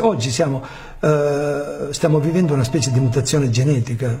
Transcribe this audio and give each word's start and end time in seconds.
Oggi 0.00 0.30
siamo, 0.30 0.64
eh, 1.00 1.88
stiamo 1.90 2.18
vivendo 2.18 2.54
una 2.54 2.64
specie 2.64 2.90
di 2.90 2.98
mutazione 2.98 3.50
genetica, 3.50 4.18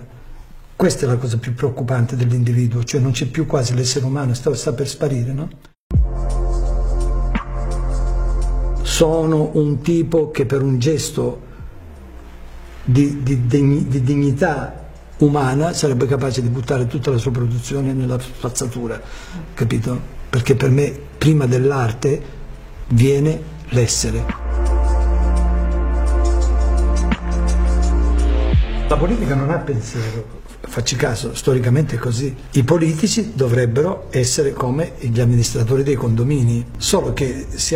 questa 0.76 1.06
è 1.06 1.08
la 1.08 1.16
cosa 1.16 1.38
più 1.38 1.54
preoccupante 1.54 2.14
dell'individuo, 2.14 2.84
cioè 2.84 3.00
non 3.00 3.12
c'è 3.12 3.24
più 3.24 3.46
quasi 3.46 3.74
l'essere 3.74 4.04
umano, 4.04 4.34
sta, 4.34 4.54
sta 4.54 4.74
per 4.74 4.86
sparire, 4.86 5.32
no? 5.32 5.48
Sono 8.82 9.48
un 9.54 9.80
tipo 9.80 10.30
che 10.30 10.44
per 10.44 10.60
un 10.60 10.78
gesto 10.78 11.40
di, 12.84 13.22
di, 13.22 13.46
di, 13.46 13.88
di 13.88 14.02
dignità 14.02 14.90
umana 15.20 15.72
sarebbe 15.72 16.04
capace 16.04 16.42
di 16.42 16.48
buttare 16.48 16.86
tutta 16.86 17.10
la 17.10 17.16
sua 17.16 17.30
produzione 17.30 17.94
nella 17.94 18.18
spazzatura, 18.18 19.00
capito? 19.54 19.98
Perché 20.28 20.54
per 20.54 20.68
me 20.68 20.94
prima 21.16 21.46
dell'arte 21.46 22.22
viene 22.88 23.40
l'essere. 23.70 24.41
La 28.92 28.98
politica 28.98 29.34
non 29.34 29.48
ha 29.48 29.56
pensiero, 29.56 30.42
facci 30.60 30.96
caso, 30.96 31.34
storicamente 31.34 31.96
è 31.96 31.98
così. 31.98 32.36
I 32.50 32.62
politici 32.62 33.32
dovrebbero 33.34 34.08
essere 34.10 34.52
come 34.52 34.92
gli 34.98 35.18
amministratori 35.18 35.82
dei 35.82 35.94
condomini, 35.94 36.62
solo 36.76 37.14
che 37.14 37.46
si, 37.54 37.74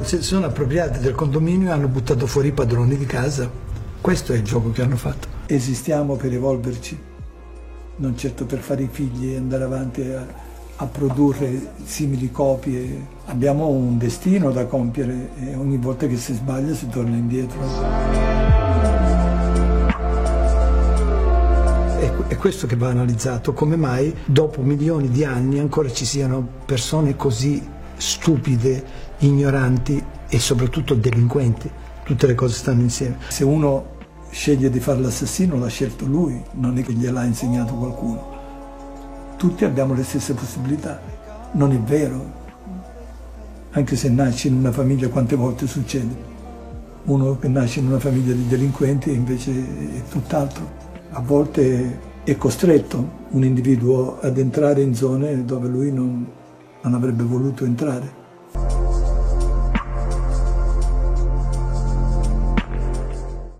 si 0.00 0.22
sono 0.22 0.46
appropriati 0.46 1.00
del 1.00 1.14
condominio 1.14 1.68
e 1.68 1.72
hanno 1.72 1.88
buttato 1.88 2.26
fuori 2.26 2.48
i 2.48 2.52
padroni 2.52 2.96
di 2.96 3.04
casa. 3.04 3.50
Questo 4.00 4.32
è 4.32 4.36
il 4.36 4.42
gioco 4.42 4.70
che 4.70 4.80
hanno 4.80 4.96
fatto. 4.96 5.28
Esistiamo 5.44 6.16
per 6.16 6.32
evolverci, 6.32 6.98
non 7.96 8.16
certo 8.16 8.46
per 8.46 8.60
fare 8.60 8.84
i 8.84 8.88
figli 8.90 9.32
e 9.32 9.36
andare 9.36 9.64
avanti 9.64 10.00
a, 10.00 10.26
a 10.76 10.86
produrre 10.86 11.72
simili 11.84 12.30
copie. 12.30 13.06
Abbiamo 13.26 13.66
un 13.66 13.98
destino 13.98 14.50
da 14.50 14.64
compiere 14.64 15.28
e 15.40 15.56
ogni 15.56 15.76
volta 15.76 16.06
che 16.06 16.16
si 16.16 16.32
sbaglia 16.32 16.72
si 16.72 16.88
torna 16.88 17.16
indietro. 17.16 18.63
Questo 22.44 22.66
che 22.66 22.76
va 22.76 22.90
analizzato, 22.90 23.54
come 23.54 23.74
mai 23.74 24.14
dopo 24.26 24.60
milioni 24.60 25.08
di 25.08 25.24
anni 25.24 25.58
ancora 25.58 25.90
ci 25.90 26.04
siano 26.04 26.46
persone 26.66 27.16
così 27.16 27.66
stupide, 27.96 28.84
ignoranti 29.20 30.04
e 30.28 30.38
soprattutto 30.38 30.94
delinquenti. 30.94 31.70
Tutte 32.04 32.26
le 32.26 32.34
cose 32.34 32.54
stanno 32.56 32.82
insieme. 32.82 33.16
Se 33.28 33.44
uno 33.44 33.96
sceglie 34.28 34.68
di 34.68 34.78
fare 34.78 35.00
l'assassino 35.00 35.58
l'ha 35.58 35.68
scelto 35.68 36.04
lui, 36.04 36.38
non 36.56 36.76
è 36.76 36.82
che 36.82 36.92
gliel'ha 36.92 37.24
insegnato 37.24 37.72
qualcuno. 37.72 38.32
Tutti 39.38 39.64
abbiamo 39.64 39.94
le 39.94 40.04
stesse 40.04 40.34
possibilità, 40.34 41.00
non 41.52 41.72
è 41.72 41.78
vero. 41.78 42.30
Anche 43.70 43.96
se 43.96 44.10
nasci 44.10 44.48
in 44.48 44.56
una 44.56 44.70
famiglia 44.70 45.08
quante 45.08 45.34
volte 45.34 45.66
succede. 45.66 46.14
Uno 47.04 47.38
che 47.38 47.48
nasce 47.48 47.78
in 47.78 47.86
una 47.86 47.98
famiglia 47.98 48.34
di 48.34 48.46
delinquenti 48.46 49.10
invece 49.10 49.50
è 49.50 50.02
tutt'altro. 50.10 50.82
A 51.12 51.20
volte 51.22 52.12
è 52.24 52.38
costretto 52.38 53.22
un 53.32 53.44
individuo 53.44 54.18
ad 54.18 54.38
entrare 54.38 54.80
in 54.80 54.94
zone 54.94 55.44
dove 55.44 55.68
lui 55.68 55.92
non, 55.92 56.26
non 56.80 56.94
avrebbe 56.94 57.22
voluto 57.22 57.66
entrare. 57.66 58.23